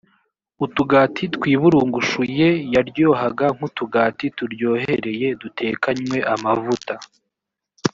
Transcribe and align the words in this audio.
utugati 0.65 1.23
twiburungushuye 1.35 2.47
yaryohaga 2.73 3.45
nk 3.55 3.61
utugati 3.67 4.25
turyohereye 4.37 5.27
dutekanywe 5.41 6.17
n 6.21 6.27
amavuta 6.35 6.93